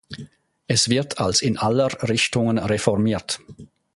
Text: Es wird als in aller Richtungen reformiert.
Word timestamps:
Es 0.65 0.89
wird 0.89 1.19
als 1.19 1.43
in 1.43 1.59
aller 1.59 1.93
Richtungen 2.09 2.57
reformiert. 2.57 3.39